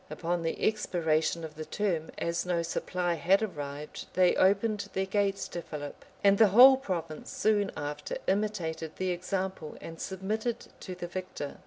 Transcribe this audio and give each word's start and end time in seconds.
Upon 0.09 0.41
the 0.41 0.65
expiration 0.67 1.43
of 1.43 1.53
the 1.53 1.63
term, 1.63 2.09
as 2.17 2.43
no 2.43 2.63
supply 2.63 3.13
had 3.13 3.43
arrived, 3.43 4.07
they 4.15 4.35
opened 4.35 4.89
their 4.93 5.05
gates 5.05 5.47
to 5.49 5.61
Philip;[*] 5.61 6.05
and 6.23 6.39
the 6.39 6.47
whole 6.47 6.75
province 6.77 7.29
soon 7.29 7.71
after 7.77 8.17
imitated 8.25 8.95
the 8.95 9.11
example, 9.11 9.77
and 9.79 10.01
submitted 10.01 10.69
to 10.79 10.95
the 10.95 11.05
victor. 11.05 11.57